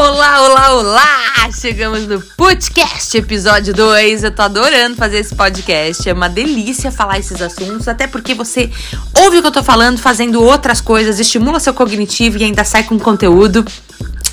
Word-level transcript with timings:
Olá, 0.00 0.42
olá, 0.42 0.74
olá! 0.74 1.50
Chegamos 1.60 2.06
no 2.06 2.20
podcast 2.36 3.18
episódio 3.18 3.74
2. 3.74 4.22
Eu 4.22 4.30
tô 4.30 4.42
adorando 4.42 4.94
fazer 4.94 5.18
esse 5.18 5.34
podcast. 5.34 6.08
É 6.08 6.12
uma 6.12 6.28
delícia 6.28 6.92
falar 6.92 7.18
esses 7.18 7.42
assuntos, 7.42 7.88
até 7.88 8.06
porque 8.06 8.32
você 8.32 8.70
ouve 9.24 9.38
o 9.38 9.40
que 9.40 9.48
eu 9.48 9.52
tô 9.52 9.60
falando, 9.60 9.98
fazendo 9.98 10.40
outras 10.40 10.80
coisas, 10.80 11.18
estimula 11.18 11.58
seu 11.58 11.74
cognitivo 11.74 12.38
e 12.38 12.44
ainda 12.44 12.62
sai 12.62 12.84
com 12.84 12.96
conteúdo. 12.96 13.64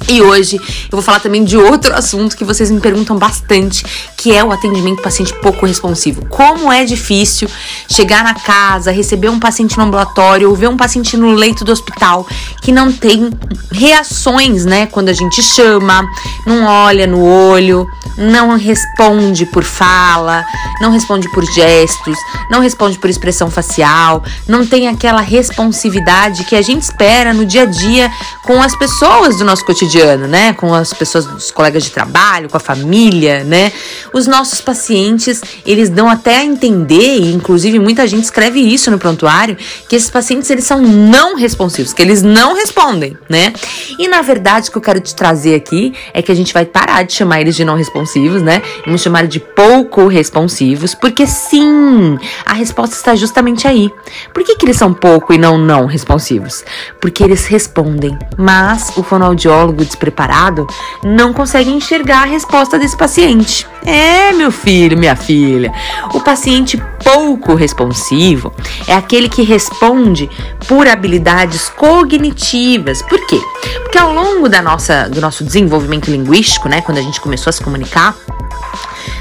E 0.08 0.22
hoje 0.22 0.58
eu 0.58 0.92
vou 0.92 1.02
falar 1.02 1.20
também 1.20 1.44
de 1.44 1.58
outro 1.58 1.94
assunto 1.96 2.38
que 2.38 2.44
vocês 2.44 2.70
me 2.70 2.80
perguntam 2.80 3.18
bastante, 3.18 3.84
que 4.16 4.36
é 4.36 4.44
o 4.44 4.52
atendimento 4.52 5.02
paciente 5.02 5.34
pouco 5.42 5.66
responsivo. 5.66 6.24
Como 6.28 6.72
é 6.72 6.86
difícil 6.86 7.50
chegar 7.90 8.24
na 8.24 8.36
casa, 8.36 8.92
receber 8.92 9.30
um 9.30 9.40
paciente 9.40 9.76
no 9.78 9.84
ambulatório 9.84 10.48
ou 10.48 10.56
ver 10.56 10.70
um 10.70 10.78
paciente 10.78 11.18
no 11.18 11.32
leito 11.32 11.66
do 11.66 11.72
hospital 11.72 12.28
que 12.62 12.72
não 12.72 12.92
tem 12.92 13.32
reações, 13.72 14.64
né, 14.64 14.86
quando 14.86 15.10
a 15.10 15.14
gente 15.14 15.42
chama, 15.42 16.04
não 16.46 16.66
olha 16.66 17.08
no 17.08 17.24
olho, 17.24 17.88
não 18.18 18.56
responde 18.58 19.46
por 19.48 19.64
fala, 19.64 20.46
não 20.80 20.92
responde 20.92 21.28
por 21.30 21.44
gestos, 21.46 22.18
não 22.50 22.60
responde 22.60 22.98
por 23.00 23.10
expressão 23.10 23.50
facial, 23.50 24.24
não 24.48 24.66
tem 24.66 24.88
aquela 24.88 25.22
responsividade 25.22 26.44
que 26.46 26.56
a 26.56 26.62
gente 26.62 26.84
espera 26.84 27.34
no 27.34 27.46
dia 27.46 27.64
a 27.64 27.66
dia 27.66 28.12
com 28.44 28.62
as 28.62 28.76
pessoas 28.78 29.38
do 29.38 29.44
nosso 29.44 29.66
cotidiano 29.66 29.95
cotidiano, 29.96 30.28
né? 30.28 30.54
Com 30.54 30.74
as 30.74 30.94
pessoas, 30.94 31.26
os 31.26 31.52
colegas 31.52 31.84
de 31.84 31.92
trabalho, 31.92 32.50
com 32.50 32.58
a 32.58 32.60
família, 32.60 33.44
né? 33.44 33.72
Os 34.14 34.28
nossos 34.28 34.60
pacientes, 34.60 35.42
eles 35.66 35.90
dão 35.90 36.10
até 36.10 36.38
a 36.38 36.44
entender, 36.44 37.20
e 37.20 37.34
inclusive 37.34 37.80
muita 37.80 38.06
gente 38.06 38.24
escreve 38.24 38.60
isso 38.60 38.92
no 38.92 39.00
prontuário, 39.00 39.58
que 39.88 39.96
esses 39.96 40.10
pacientes 40.10 40.50
eles 40.50 40.66
são 40.66 40.82
não 40.82 41.36
responsivos, 41.36 41.94
que 41.94 42.02
eles 42.02 42.22
não 42.22 42.56
respondem, 42.56 43.18
né? 43.30 43.54
E 43.98 44.08
na 44.08 44.22
verdade, 44.22 44.70
o 44.70 44.72
que 44.72 44.78
eu 44.78 44.82
quero 44.82 45.00
te 45.00 45.16
trazer 45.16 45.56
aqui 45.56 45.94
é 46.14 46.22
que 46.22 46.32
a 46.32 46.36
gente 46.36 46.54
vai 46.54 46.66
parar 46.66 47.04
de 47.04 47.14
chamar 47.14 47.42
eles 47.42 47.56
de 47.56 47.64
não 47.64 47.76
responsivos, 47.76 48.42
né? 48.42 48.62
Vamos 48.86 49.02
chamar 49.02 49.28
de 49.28 49.40
pouco 49.40 50.08
responsivos, 50.08 50.94
porque 50.94 51.26
sim, 51.26 52.18
a 52.46 52.54
resposta 52.54 52.96
está 52.96 53.16
justamente 53.16 53.68
aí. 53.68 53.90
Por 54.34 54.44
que, 54.44 54.56
que 54.56 54.66
eles 54.66 54.78
são 54.78 54.94
pouco 54.94 55.34
e 55.34 55.38
não 55.38 55.58
não 55.58 55.86
responsivos? 55.86 56.64
Porque 57.00 57.24
eles 57.24 57.46
respondem, 57.46 58.18
mas 58.38 58.92
o 58.98 59.04
fonoaudiólogo 59.04 59.85
despreparado 59.86 60.68
não 61.04 61.34
consegue 61.34 61.70
enxergar 61.72 62.24
a 62.24 62.26
resposta 62.26 62.78
desse 62.78 62.98
paciente. 62.98 63.68
É, 63.86 64.34
meu 64.34 64.52
filho, 64.52 64.98
minha 64.98 65.16
filha. 65.16 65.72
O 66.14 66.20
paciente 66.20 66.82
pouco 67.04 67.54
responsivo 67.54 68.52
é 68.88 68.94
aquele 68.94 69.30
que 69.30 69.44
responde 69.44 70.30
por 70.68 70.88
habilidades 70.88 71.70
cognitivas. 71.70 73.02
Por 73.04 73.26
quê? 73.28 73.40
Porque 73.84 73.98
ao 73.98 74.14
longo 74.14 74.50
da 74.50 74.62
nossa, 74.62 75.08
do 75.08 75.22
nosso 75.22 75.44
desenvolvimento 75.44 76.10
linguístico, 76.10 76.68
né, 76.68 76.82
quando 76.82 76.98
a 76.98 77.02
gente 77.02 77.22
começou 77.22 77.50
a 77.50 77.54
se 77.54 77.62
comunicar, 77.62 78.16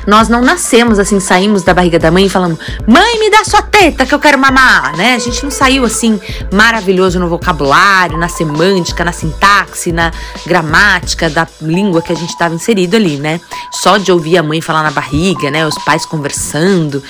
nós 0.07 0.29
não 0.29 0.43
nascemos 0.43 0.99
assim, 0.99 1.21
saímos 1.21 1.63
da 1.63 1.75
barriga 1.75 1.99
da 1.99 2.11
mãe 2.11 2.27
e 2.27 2.29
falamos: 2.29 2.59
"Mãe, 2.87 3.19
me 3.19 3.31
dá 3.31 3.45
sua 3.45 3.63
teta 3.63 4.07
que 4.07 4.15
eu 4.15 4.19
quero 4.19 4.39
mamar", 4.39 4.97
né? 4.97 5.15
A 5.15 5.19
gente 5.19 5.43
não 5.43 5.51
saiu 5.51 5.85
assim 5.85 6.21
maravilhoso 6.53 7.19
no 7.19 7.29
vocabulário, 7.29 8.19
na 8.19 8.29
semântica, 8.29 9.05
na 9.05 9.13
sintaxe, 9.13 9.93
na 9.93 10.13
gramática 10.47 11.31
da 11.31 11.47
língua 11.61 12.03
que 12.03 12.13
a 12.13 12.17
gente 12.17 12.31
estava 12.31 12.55
inserido 12.55 12.97
ali, 12.97 13.17
né? 13.17 13.41
Só 13.73 13.97
de 13.97 14.11
ouvir 14.13 14.39
a 14.39 14.43
mãe 14.43 14.61
falar 14.61 14.83
na 14.83 14.91
barriga, 14.91 15.51
né? 15.51 15.67
Os 15.67 15.77
pais 15.85 16.05
conversando. 16.05 17.03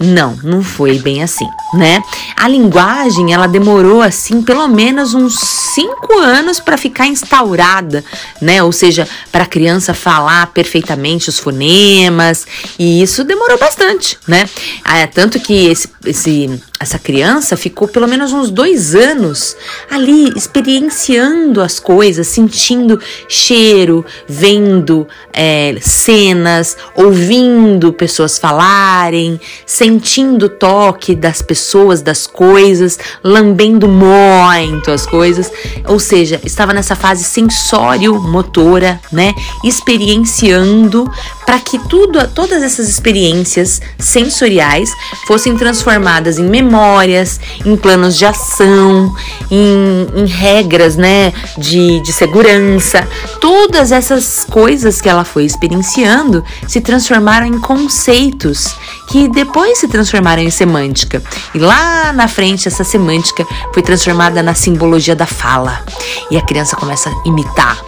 Não, 0.00 0.38
não 0.44 0.62
foi 0.62 0.98
bem 0.98 1.22
assim, 1.22 1.48
né? 1.74 2.02
A 2.36 2.46
linguagem, 2.46 3.32
ela 3.32 3.48
demorou 3.48 4.00
assim 4.00 4.42
pelo 4.42 4.68
menos 4.68 5.12
uns 5.12 5.34
cinco 5.74 6.18
anos 6.18 6.60
para 6.60 6.76
ficar 6.76 7.06
instaurada, 7.06 8.04
né? 8.40 8.62
Ou 8.62 8.70
seja, 8.70 9.08
para 9.32 9.42
a 9.42 9.46
criança 9.46 9.92
falar 9.92 10.46
perfeitamente 10.48 11.28
os 11.28 11.38
fonemas, 11.38 12.46
e 12.78 13.02
isso 13.02 13.24
demorou 13.24 13.58
bastante, 13.58 14.16
né? 14.26 14.48
Ah, 14.84 15.06
tanto 15.06 15.40
que 15.40 15.66
esse, 15.66 15.88
esse 16.06 16.60
essa 16.80 16.98
criança 16.98 17.56
ficou 17.56 17.88
pelo 17.88 18.06
menos 18.06 18.32
uns 18.32 18.50
dois 18.50 18.94
anos 18.94 19.56
ali 19.90 20.28
experienciando 20.36 21.60
as 21.60 21.80
coisas, 21.80 22.28
sentindo 22.28 23.00
cheiro, 23.28 24.06
vendo 24.28 25.08
é, 25.32 25.76
cenas, 25.80 26.76
ouvindo 26.94 27.92
pessoas 27.92 28.38
falarem, 28.38 29.40
sentindo 29.66 30.46
o 30.46 30.48
toque 30.48 31.16
das 31.16 31.42
pessoas, 31.42 32.00
das 32.00 32.28
coisas, 32.28 32.96
lambendo 33.24 33.88
muito 33.88 34.92
as 34.92 35.04
coisas, 35.04 35.50
ou 35.84 35.98
seja, 35.98 36.40
estava 36.44 36.72
nessa 36.72 36.94
fase 36.94 37.24
sensório-motora, 37.24 39.00
né, 39.10 39.34
experienciando 39.64 41.10
para 41.44 41.58
que 41.58 41.78
tudo, 41.88 42.26
todas 42.28 42.62
essas 42.62 42.88
experiências 42.88 43.80
sensoriais 43.98 44.90
fossem 45.26 45.56
transformadas 45.56 46.38
em 46.38 46.44
memória 46.44 46.67
memórias, 46.68 47.40
em 47.64 47.76
planos 47.76 48.16
de 48.16 48.26
ação, 48.26 49.14
em, 49.50 50.06
em 50.14 50.26
regras, 50.26 50.96
né, 50.96 51.32
de, 51.56 52.00
de 52.00 52.12
segurança. 52.12 53.08
Todas 53.40 53.90
essas 53.90 54.44
coisas 54.44 55.00
que 55.00 55.08
ela 55.08 55.24
foi 55.24 55.44
experienciando 55.44 56.44
se 56.66 56.80
transformaram 56.80 57.46
em 57.46 57.58
conceitos 57.58 58.76
que 59.08 59.28
depois 59.28 59.78
se 59.78 59.88
transformaram 59.88 60.42
em 60.42 60.50
semântica. 60.50 61.22
E 61.54 61.58
lá 61.58 62.12
na 62.12 62.28
frente, 62.28 62.68
essa 62.68 62.84
semântica 62.84 63.46
foi 63.72 63.82
transformada 63.82 64.42
na 64.42 64.54
simbologia 64.54 65.16
da 65.16 65.26
fala. 65.26 65.82
E 66.30 66.36
a 66.36 66.42
criança 66.42 66.76
começa 66.76 67.08
a 67.08 67.28
imitar 67.28 67.78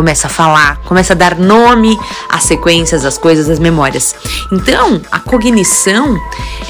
começa 0.00 0.28
a 0.28 0.30
falar, 0.30 0.78
começa 0.86 1.12
a 1.12 1.16
dar 1.16 1.36
nome 1.36 1.94
às 2.26 2.44
sequências, 2.44 3.04
às 3.04 3.18
coisas, 3.18 3.50
às 3.50 3.58
memórias. 3.58 4.14
Então, 4.50 4.98
a 5.12 5.20
cognição, 5.20 6.18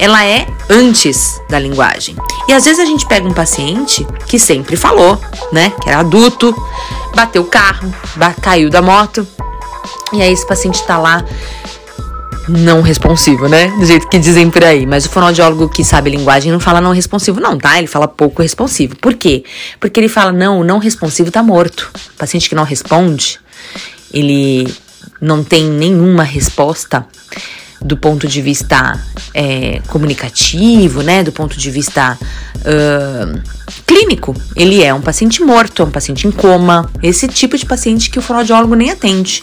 ela 0.01 0.25
é 0.25 0.49
antes 0.69 1.41
da 1.49 1.57
linguagem. 1.57 2.17
E 2.49 2.53
às 2.53 2.65
vezes 2.65 2.81
a 2.81 2.85
gente 2.85 3.07
pega 3.07 3.29
um 3.29 3.33
paciente 3.33 4.05
que 4.27 4.37
sempre 4.37 4.75
falou, 4.75 5.17
né, 5.53 5.73
que 5.81 5.89
era 5.89 6.01
adulto, 6.01 6.53
bateu 7.15 7.43
o 7.43 7.47
carro, 7.47 7.95
caiu 8.43 8.69
da 8.69 8.83
moto, 8.83 9.25
e 10.13 10.21
aí 10.21 10.33
esse 10.33 10.45
paciente 10.45 10.83
tá 10.83 10.99
lá 10.99 11.25
não 12.59 12.83
responsivo, 12.83 13.49
né? 13.49 13.69
Do 13.69 13.87
jeito 13.87 14.09
que 14.09 14.19
dizem 14.19 14.51
por 14.51 14.65
aí. 14.65 14.87
Mas 14.87 15.07
o 15.07 15.11
fonoaudiólogo 15.11 15.69
que 15.69 15.85
sabe 15.85 16.11
linguagem 16.11 16.51
não 16.51 16.61
fala 16.61 16.81
não 16.81 16.93
responsivo, 16.93 17.41
não, 17.41 17.57
tá? 17.57 17.79
Ele 17.79 17.87
fala 17.87 18.09
pouco 18.09 18.43
responsivo. 18.43 18.97
Por 18.97 19.15
quê? 19.15 19.45
Porque 19.79 20.01
ele 20.01 20.09
fala, 20.09 20.33
não, 20.33 20.61
o 20.61 20.65
não 20.65 20.79
responsivo 20.79 21.31
tá 21.31 21.43
morto. 21.43 21.91
O 22.15 22.19
paciente 22.19 22.49
que 22.49 22.55
não 22.55 22.65
responde, 22.65 23.39
ele 24.13 24.73
não 25.21 25.45
tem 25.45 25.65
nenhuma 25.65 26.23
resposta 26.23 27.07
do 27.81 27.97
ponto 27.97 28.29
de 28.29 28.43
vista 28.43 29.01
é, 29.35 29.81
comunicativo, 29.89 31.03
né? 31.03 31.23
Do 31.23 31.33
ponto 31.33 31.57
de 31.57 31.71
vista. 31.71 32.19
Uh, 32.59 33.41
clínico. 33.87 34.35
Ele 34.55 34.83
é 34.83 34.93
um 34.93 35.01
paciente 35.01 35.43
morto, 35.43 35.83
é 35.83 35.85
um 35.85 35.91
paciente 35.91 36.27
em 36.27 36.31
coma, 36.31 36.91
esse 37.03 37.27
tipo 37.29 37.57
de 37.57 37.67
paciente 37.67 38.11
que 38.11 38.19
o 38.19 38.23
fonoaudiólogo 38.23 38.75
nem 38.75 38.91
atende. 38.91 39.43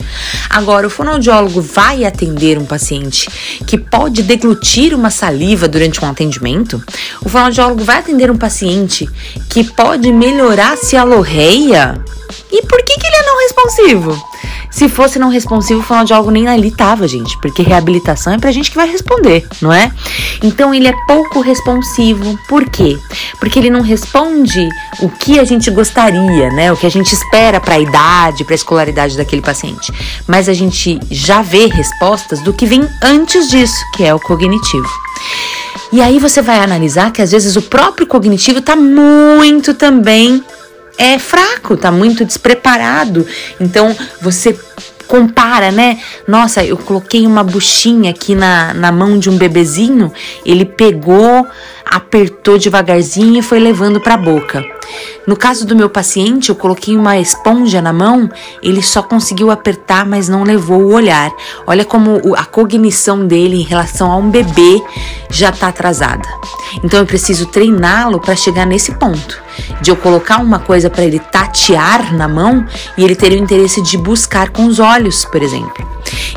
Agora, 0.50 0.88
o 0.88 0.90
fonoaudiólogo 0.90 1.62
vai 1.62 2.06
atender 2.06 2.58
um 2.58 2.66
paciente 2.66 3.30
que 3.66 3.78
pode 3.78 4.24
deglutir 4.24 4.94
uma 4.94 5.10
saliva 5.10 5.68
durante 5.68 6.04
um 6.04 6.10
atendimento? 6.10 6.82
O 7.22 7.30
fonoaudiólogo 7.30 7.84
vai 7.84 7.98
atender 7.98 8.32
um 8.32 8.38
paciente 8.38 9.10
que 9.50 9.64
pode 9.64 10.12
melhorar 10.12 10.74
a 10.74 10.78
cialorreia? 10.78 11.96
E 12.52 12.62
por 12.64 12.84
que, 12.84 12.98
que 12.98 13.08
ele 13.08 13.16
é 13.16 13.26
não 13.26 13.40
responsivo? 13.40 14.24
Se 14.78 14.88
fosse 14.88 15.18
não 15.18 15.30
responsivo, 15.30 15.80
o 15.80 15.84
fonoaudiólogo 15.84 16.30
nem 16.30 16.48
ali 16.48 16.70
tava, 16.70 17.08
gente, 17.08 17.36
porque 17.40 17.64
reabilitação 17.64 18.34
é 18.34 18.38
pra 18.38 18.52
gente 18.52 18.70
que 18.70 18.78
vai 18.78 18.88
responder, 18.88 19.44
não 19.60 19.74
é? 19.74 19.92
Então 20.44 20.72
ele 20.72 20.88
é 20.88 20.94
pouco 21.08 21.42
responsivo. 21.42 22.38
Por 22.48 22.70
quê? 22.70 22.96
Porque 23.40 23.58
ele 23.58 23.72
não 23.72 23.82
responde 23.82 24.70
o 25.02 25.10
que 25.10 25.40
a 25.40 25.44
gente 25.44 25.72
gostaria, 25.72 26.52
né? 26.52 26.72
O 26.72 26.78
que 26.78 26.86
a 26.86 26.92
gente 26.92 27.12
espera 27.12 27.60
para 27.60 27.74
a 27.74 27.80
idade, 27.80 28.44
para 28.44 28.54
a 28.54 28.56
escolaridade 28.56 29.18
daquele 29.18 29.42
paciente. 29.42 29.92
Mas 30.28 30.48
a 30.48 30.54
gente 30.54 31.00
já 31.10 31.42
vê 31.42 31.66
respostas 31.66 32.40
do 32.42 32.54
que 32.54 32.68
vem 32.68 32.88
antes 33.02 33.50
disso, 33.50 33.84
que 33.96 34.04
é 34.04 34.14
o 34.14 34.20
cognitivo. 34.20 34.88
E 35.92 36.04
aí 36.04 36.20
você 36.20 36.40
vai 36.40 36.60
analisar 36.60 37.12
que 37.12 37.24
às 37.24 37.32
vezes 37.32 37.56
o 37.56 37.64
próprio 37.64 38.06
cognitivo 38.06 38.60
está 38.60 38.76
muito 38.76 39.74
também 39.74 40.44
é 40.98 41.20
fraco, 41.20 41.78
tá 41.78 41.92
muito 41.92 42.26
despreparado. 42.26 43.26
Então 43.60 43.96
você 44.22 44.58
compara, 45.08 45.72
né? 45.72 46.00
Nossa, 46.28 46.64
eu 46.64 46.78
coloquei 46.78 47.26
uma 47.26 47.44
buchinha 47.44 48.12
aqui 48.12 48.36
na, 48.36 48.74
na 48.74 48.92
mão 48.92 49.18
de 49.18 49.30
um 49.30 49.38
bebezinho, 49.38 50.12
ele 50.46 50.66
pegou 50.66 51.48
apertou 51.92 52.58
devagarzinho 52.58 53.40
e 53.40 53.42
foi 53.42 53.60
levando 53.60 54.00
para 54.00 54.16
a 54.16 54.18
boca. 54.18 54.64
No 55.26 55.36
caso 55.36 55.66
do 55.66 55.76
meu 55.76 55.90
paciente, 55.90 56.50
eu 56.50 56.56
coloquei 56.56 56.96
uma 56.96 57.18
esponja 57.18 57.82
na 57.82 57.92
mão, 57.92 58.30
ele 58.64 58.82
só 58.82 59.04
conseguiu 59.04 59.52
apertar, 59.52 60.06
mas 60.06 60.30
não 60.30 60.44
levou 60.44 60.82
o 60.82 60.94
olhar. 60.94 61.32
Olha 61.66 61.84
como 61.84 62.22
a 62.36 62.46
cognição 62.46 63.28
dele 63.28 63.58
em 63.58 63.64
relação 63.64 64.12
a 64.12 64.16
um 64.16 64.30
bebê 64.30 64.82
já 65.30 65.50
está 65.50 65.68
atrasada. 65.68 66.28
Então 66.84 67.00
eu 67.00 67.06
preciso 67.06 67.48
treiná-lo 67.48 68.20
para 68.20 68.36
chegar 68.36 68.66
nesse 68.66 68.94
ponto 68.94 69.42
de 69.82 69.92
eu 69.92 69.96
colocar 69.98 70.38
uma 70.38 70.60
coisa 70.60 70.90
para 70.90 71.04
ele 71.04 71.20
tatear 71.20 72.14
na 72.16 72.28
mão 72.28 72.66
e 72.98 73.04
ele 73.04 73.16
ter 73.16 73.32
o 73.32 73.36
interesse 73.36 73.82
de 73.82 73.98
buscar 73.98 74.50
com 74.50 74.66
os 74.66 74.80
olhos, 74.80 75.26
por 75.26 75.42
exemplo. 75.42 75.86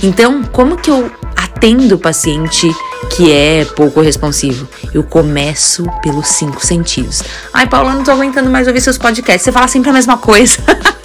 Então, 0.02 0.42
como 0.44 0.76
que 0.76 0.90
eu 0.90 1.10
atendo 1.36 1.94
o 1.94 1.98
paciente 1.98 2.74
que 3.08 3.32
é 3.32 3.64
pouco 3.64 4.00
responsivo? 4.00 4.68
Eu 4.92 5.02
começo 5.02 5.84
pelos 6.02 6.28
cinco 6.28 6.64
sentidos. 6.64 7.22
Ai, 7.52 7.66
Paula, 7.66 7.94
não 7.94 8.04
tô 8.04 8.10
aguentando 8.10 8.50
mais 8.50 8.66
ouvir 8.66 8.80
seus 8.80 8.98
podcasts. 8.98 9.42
Você 9.42 9.52
fala 9.52 9.68
sempre 9.68 9.90
a 9.90 9.92
mesma 9.92 10.18
coisa. 10.18 10.58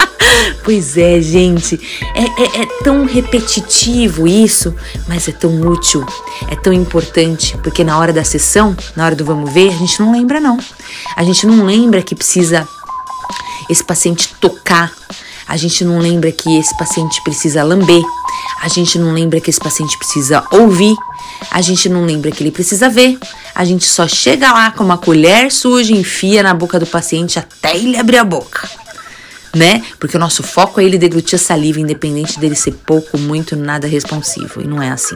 pois 0.64 0.98
é, 0.98 1.22
gente. 1.22 1.80
É, 2.14 2.22
é, 2.22 2.62
é, 2.64 2.66
tão 2.84 3.06
repetitivo 3.06 4.28
isso, 4.28 4.74
mas 5.08 5.28
é 5.28 5.32
tão 5.32 5.62
útil, 5.62 6.06
é 6.50 6.56
tão 6.56 6.74
importante, 6.74 7.58
porque 7.64 7.84
na 7.84 7.98
hora 7.98 8.12
da 8.12 8.24
sessão, 8.24 8.76
na 8.96 9.06
hora 9.06 9.16
do 9.16 9.26
vamos 9.26 9.52
ver, 9.54 9.70
a 9.70 9.78
gente 9.78 10.00
não 10.00 10.12
lembra, 10.12 10.40
não. 10.40 10.58
A 11.16 11.24
gente 11.24 11.46
não 11.46 11.66
lembra 11.66 12.02
que 12.02 12.16
precisa 12.16 12.68
esse 13.70 13.84
paciente 13.84 14.34
tocar. 14.40 14.92
A 15.48 15.58
gente 15.58 15.84
não 15.86 16.00
lembra 16.00 16.32
que 16.32 16.58
esse 16.58 16.76
paciente 16.78 17.22
precisa 17.24 17.64
lamber. 17.64 18.02
A 18.66 18.68
gente 18.68 18.98
não 18.98 19.14
lembra 19.14 19.40
que 19.40 19.52
esse 19.52 19.60
paciente 19.60 19.96
precisa 19.96 20.44
ouvir. 20.50 20.96
A 21.52 21.62
gente 21.62 21.88
não 21.88 22.04
lembra 22.04 22.32
que 22.32 22.42
ele 22.42 22.50
precisa 22.50 22.90
ver. 22.90 23.16
A 23.54 23.64
gente 23.64 23.86
só 23.86 24.08
chega 24.08 24.52
lá 24.52 24.72
com 24.72 24.84
uma 24.84 24.98
colher 24.98 25.52
suja, 25.52 25.94
enfia 25.94 26.42
na 26.42 26.52
boca 26.52 26.80
do 26.80 26.88
paciente 26.88 27.38
até 27.38 27.78
ele 27.78 27.96
abrir 27.96 28.18
a 28.18 28.24
boca 28.24 28.68
né? 29.56 29.82
Porque 29.98 30.18
o 30.18 30.20
nosso 30.20 30.44
foco 30.44 30.82
é 30.82 30.84
ele 30.84 30.98
deglutir 30.98 31.36
a 31.36 31.42
saliva, 31.42 31.80
independente 31.80 32.38
dele 32.38 32.56
ser 32.56 32.74
pouco, 32.86 33.18
muito, 33.18 33.56
nada 33.56 33.88
responsivo. 33.88 34.62
E 34.62 34.68
não 34.68 34.82
é 34.82 34.90
assim. 34.90 35.16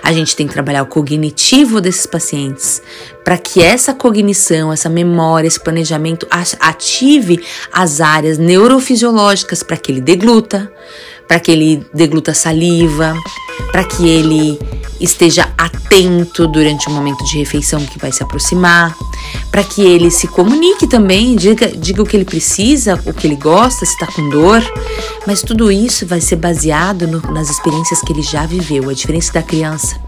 A 0.00 0.12
gente 0.12 0.36
tem 0.36 0.46
que 0.46 0.52
trabalhar 0.52 0.84
o 0.84 0.86
cognitivo 0.86 1.80
desses 1.80 2.06
pacientes 2.06 2.80
para 3.24 3.36
que 3.36 3.60
essa 3.60 3.92
cognição, 3.92 4.72
essa 4.72 4.88
memória, 4.88 5.48
esse 5.48 5.58
planejamento 5.58 6.24
ative 6.60 7.44
as 7.72 8.00
áreas 8.00 8.38
neurofisiológicas 8.38 9.64
para 9.64 9.76
que 9.76 9.90
ele 9.90 10.00
degluta, 10.00 10.72
para 11.32 11.40
que 11.40 11.50
ele 11.50 11.86
degluta 11.94 12.34
saliva, 12.34 13.14
para 13.70 13.84
que 13.84 14.08
ele 14.08 14.58
esteja 15.00 15.48
atento 15.58 16.46
durante 16.46 16.88
o 16.88 16.90
momento 16.90 17.24
de 17.24 17.38
refeição 17.38 17.84
que 17.84 17.98
vai 17.98 18.12
se 18.12 18.22
aproximar, 18.22 18.96
para 19.50 19.64
que 19.64 19.82
ele 19.82 20.10
se 20.10 20.26
comunique 20.28 20.86
também, 20.86 21.36
diga, 21.36 21.68
diga 21.68 22.02
o 22.02 22.06
que 22.06 22.16
ele 22.16 22.24
precisa, 22.24 22.98
o 23.04 23.12
que 23.12 23.26
ele 23.26 23.36
gosta, 23.36 23.84
se 23.84 23.92
está 23.92 24.06
com 24.06 24.28
dor, 24.28 24.62
mas 25.26 25.42
tudo 25.42 25.70
isso 25.70 26.06
vai 26.06 26.20
ser 26.20 26.36
baseado 26.36 27.06
no, 27.06 27.20
nas 27.32 27.50
experiências 27.50 28.00
que 28.00 28.12
ele 28.12 28.22
já 28.22 28.46
viveu. 28.46 28.88
A 28.88 28.94
diferença 28.94 29.32
da 29.32 29.42
criança, 29.42 30.00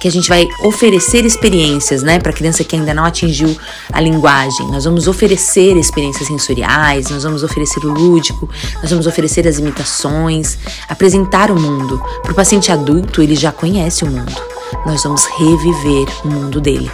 que 0.00 0.08
a 0.08 0.10
gente 0.10 0.28
vai 0.28 0.48
oferecer 0.62 1.24
experiências, 1.24 2.02
né, 2.02 2.18
para 2.18 2.30
a 2.30 2.34
criança 2.34 2.64
que 2.64 2.76
ainda 2.76 2.94
não 2.94 3.04
atingiu 3.04 3.56
a 3.92 4.00
linguagem. 4.00 4.66
Nós 4.68 4.84
vamos 4.84 5.08
oferecer 5.08 5.76
experiências 5.76 6.28
sensoriais, 6.28 7.10
nós 7.10 7.24
vamos 7.24 7.42
oferecer 7.42 7.84
o 7.84 7.92
lúdico, 7.92 8.48
nós 8.80 8.90
vamos 8.90 9.06
oferecer 9.06 9.46
as 9.46 9.58
imitações, 9.58 10.56
apresentar 10.88 11.50
o 11.50 11.60
mundo. 11.60 12.00
Para 12.22 12.32
o 12.32 12.34
paciente 12.34 12.72
adulto, 12.72 12.85
ele 13.18 13.34
já 13.36 13.52
conhece 13.52 14.04
o 14.04 14.06
mundo 14.08 14.56
nós 14.84 15.02
vamos 15.02 15.24
reviver 15.26 16.06
o 16.24 16.28
mundo 16.28 16.60
dele. 16.60 16.90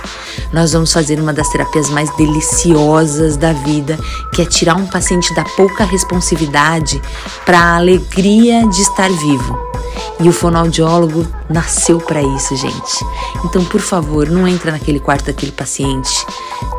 Nós 0.53 0.73
vamos 0.73 0.93
fazer 0.93 1.21
uma 1.21 1.33
das 1.33 1.49
terapias 1.49 1.91
mais 1.91 2.15
deliciosas 2.17 3.37
da 3.37 3.53
vida, 3.53 3.99
que 4.35 4.43
é 4.43 4.47
tirar 4.47 4.77
um 4.77 4.87
paciente 4.87 5.35
da 5.35 5.45
pouca 5.45 5.85
responsividade 5.85 7.01
para 7.45 7.59
a 7.59 7.77
alegria 7.77 8.67
de 8.67 8.81
estar 8.81 9.11
vivo. 9.11 9.73
E 10.21 10.29
o 10.29 10.33
fonoaudiólogo 10.33 11.27
nasceu 11.51 11.99
para 11.99 12.23
isso, 12.23 12.57
gente. 12.57 13.05
Então, 13.45 13.65
por 13.65 13.81
favor, 13.81 14.29
não 14.29 14.49
entra 14.49 14.73
naquele 14.73 15.01
quarto 15.01 15.27
daquele 15.27 15.53
paciente. 15.53 16.27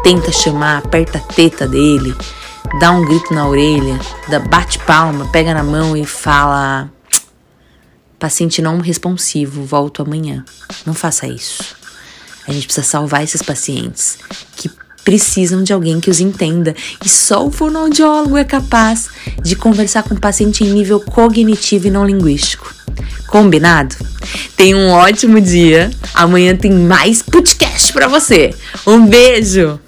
Tenta 0.02 0.32
chamar, 0.32 0.80
aperta 0.80 1.20
a 1.20 1.22
teta 1.22 1.68
dele, 1.68 2.16
dá 2.80 2.92
um 2.92 3.06
grito 3.06 3.34
na 3.34 3.48
orelha, 3.48 4.00
bate 4.50 4.80
palma, 4.80 5.26
pega 5.32 5.54
na 5.54 5.64
mão 5.64 5.96
e 5.96 6.06
fala: 6.06 6.90
Paciente 8.24 8.62
não 8.62 8.80
responsivo, 8.80 9.66
volto 9.66 10.02
amanhã. 10.02 10.46
Não 10.86 10.94
faça 10.94 11.28
isso. 11.28 11.76
A 12.48 12.54
gente 12.54 12.68
precisa 12.68 12.88
salvar 12.88 13.22
esses 13.22 13.42
pacientes 13.42 14.18
que 14.56 14.72
precisam 15.04 15.62
de 15.62 15.74
alguém 15.74 16.00
que 16.00 16.10
os 16.10 16.22
entenda. 16.22 16.74
E 17.04 17.10
só 17.10 17.46
o 17.46 17.52
fonoaudiólogo 17.52 18.38
é 18.38 18.46
capaz 18.46 19.10
de 19.42 19.58
conversar 19.58 20.04
com 20.04 20.16
o 20.16 20.22
paciente 20.22 20.64
em 20.64 20.70
nível 20.72 21.02
cognitivo 21.02 21.88
e 21.88 21.92
não 21.92 22.06
linguístico. 22.06 22.74
Combinado? 23.28 23.94
Tenha 24.56 24.78
um 24.78 24.92
ótimo 24.92 25.42
dia. 25.42 25.92
Amanhã 26.14 26.56
tem 26.56 26.72
mais 26.72 27.22
podcast 27.22 27.92
para 27.92 28.08
você. 28.08 28.56
Um 28.88 29.06
beijo! 29.06 29.82